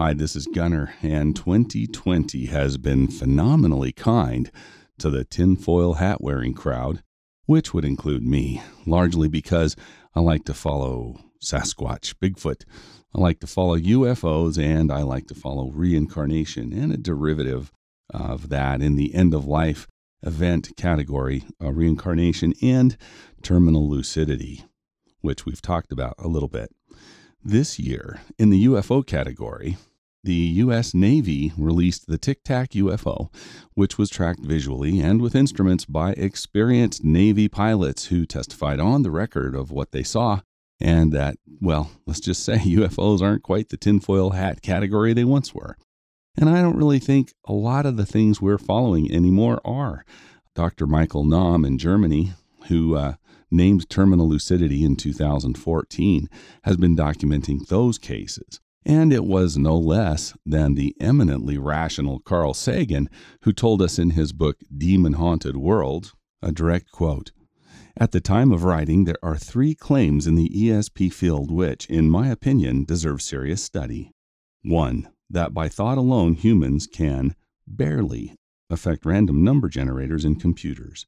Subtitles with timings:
[0.00, 4.50] Hi, this is Gunner, and 2020 has been phenomenally kind
[4.98, 7.02] to the tinfoil hat wearing crowd,
[7.44, 9.76] which would include me, largely because
[10.14, 12.64] I like to follow Sasquatch, Bigfoot.
[13.14, 17.70] I like to follow UFOs, and I like to follow reincarnation and a derivative
[18.08, 19.86] of that in the end of life
[20.22, 22.96] event category, uh, reincarnation and
[23.42, 24.64] terminal lucidity,
[25.20, 26.70] which we've talked about a little bit.
[27.44, 29.76] This year, in the UFO category,
[30.22, 30.92] the U.S.
[30.92, 33.32] Navy released the Tic Tac UFO,
[33.74, 39.10] which was tracked visually and with instruments by experienced Navy pilots who testified on the
[39.10, 40.40] record of what they saw,
[40.78, 45.54] and that, well, let's just say UFOs aren't quite the tinfoil hat category they once
[45.54, 45.76] were.
[46.36, 50.04] And I don't really think a lot of the things we're following anymore are.
[50.54, 50.86] Dr.
[50.86, 52.32] Michael Nahm in Germany,
[52.68, 53.14] who uh,
[53.50, 56.28] named terminal lucidity in 2014,
[56.64, 58.60] has been documenting those cases.
[58.84, 63.08] And it was no less than the eminently rational Carl Sagan
[63.42, 67.32] who told us in his book Demon Haunted World a direct quote
[67.96, 72.10] At the time of writing, there are three claims in the ESP field which, in
[72.10, 74.12] my opinion, deserve serious study.
[74.62, 77.34] One, that by thought alone humans can
[77.66, 78.34] barely
[78.70, 81.06] affect random number generators in computers.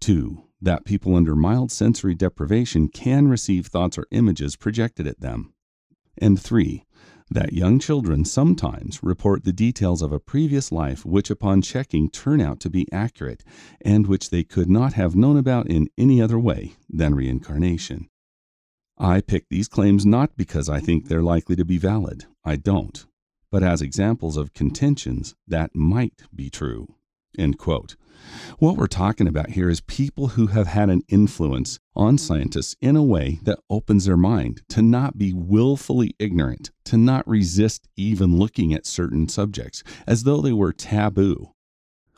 [0.00, 5.52] Two, that people under mild sensory deprivation can receive thoughts or images projected at them.
[6.18, 6.84] And three,
[7.30, 12.40] that young children sometimes report the details of a previous life which, upon checking, turn
[12.40, 13.42] out to be accurate
[13.80, 18.08] and which they could not have known about in any other way than reincarnation.
[18.98, 22.26] I pick these claims not because I think they're likely to be valid.
[22.44, 23.04] I don't
[23.54, 26.96] but as examples of contentions that might be true.
[27.38, 27.96] End quote.
[28.58, 32.96] What we're talking about here is people who have had an influence on scientists in
[32.96, 38.38] a way that opens their mind to not be willfully ignorant, to not resist even
[38.38, 41.50] looking at certain subjects as though they were taboo.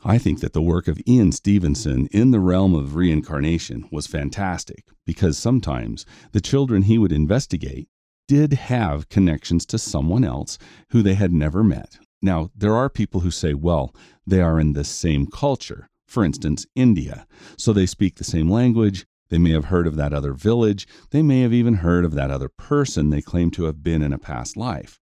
[0.05, 4.85] I think that the work of Ian Stevenson in the realm of reincarnation was fantastic
[5.05, 7.89] because sometimes the children he would investigate
[8.27, 10.57] did have connections to someone else
[10.91, 11.97] who they had never met.
[12.21, 13.93] Now, there are people who say, well,
[14.25, 19.05] they are in the same culture, for instance, India, so they speak the same language.
[19.29, 20.87] They may have heard of that other village.
[21.11, 24.13] They may have even heard of that other person they claim to have been in
[24.13, 24.99] a past life.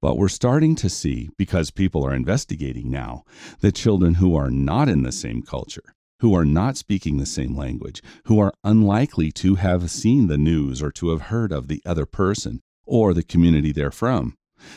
[0.00, 3.24] But we're starting to see, because people are investigating now,
[3.60, 7.56] that children who are not in the same culture, who are not speaking the same
[7.56, 11.82] language, who are unlikely to have seen the news or to have heard of the
[11.84, 14.34] other person or the community they're from.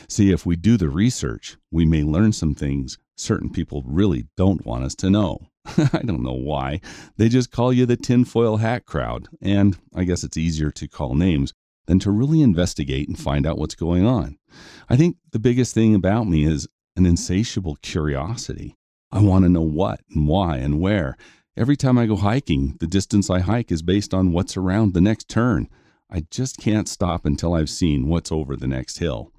[0.08, 4.64] See, if we do the research, we may learn some things certain people really don't
[4.64, 5.48] want us to know.
[5.66, 6.80] I don't know why.
[7.16, 11.14] They just call you the tinfoil hat crowd, and I guess it's easier to call
[11.14, 11.52] names
[11.86, 14.38] than to really investigate and find out what's going on.
[14.88, 18.74] I think the biggest thing about me is an insatiable curiosity.
[19.10, 21.16] I want to know what and why and where.
[21.56, 25.00] Every time I go hiking, the distance I hike is based on what's around the
[25.00, 25.68] next turn.
[26.10, 29.32] I just can't stop until I've seen what's over the next hill.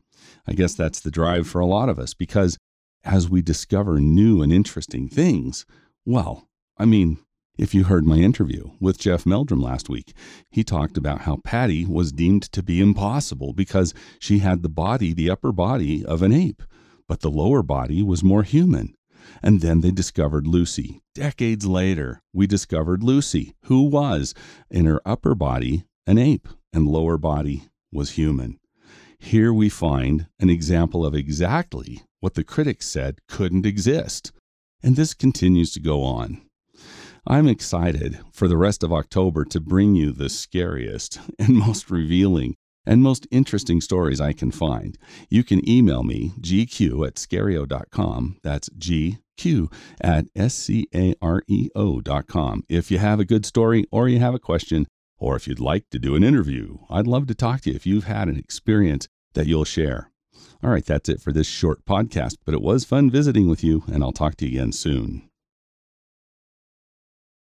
[0.49, 2.57] I guess that's the drive for a lot of us because
[3.03, 5.63] as we discover new and interesting things,
[6.07, 7.19] well, I mean,
[7.59, 10.11] if you heard my interview with Jeff Meldrum last week,
[10.49, 15.13] he talked about how Patty was deemed to be impossible because she had the body,
[15.13, 16.63] the upper body of an ape,
[17.07, 18.95] but the lower body was more human.
[19.43, 20.99] And then they discovered Lucy.
[21.13, 24.33] Decades later, we discovered Lucy, who was,
[24.71, 28.59] in her upper body, an ape and lower body was human.
[29.19, 34.31] Here we find an example of exactly what the critics said couldn't exist.
[34.81, 36.41] And this continues to go on.
[37.27, 42.55] I'm excited for the rest of October to bring you the scariest and most revealing
[42.85, 44.97] and most interesting stories I can find.
[45.29, 48.37] You can email me, gq at scareo.com.
[48.41, 50.73] That's gq at S-C-A-R-E-O.com.
[52.69, 54.87] If you have a good story or you have a question,
[55.19, 56.77] or if you'd like to do an interview.
[56.89, 60.11] I'd love to talk to you if you've had an experience that you'll share.
[60.63, 63.83] All right, that's it for this short podcast, but it was fun visiting with you,
[63.91, 65.28] and I'll talk to you again soon.